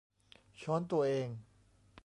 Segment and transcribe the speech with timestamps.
[0.61, 1.27] ช้อนตัวเอง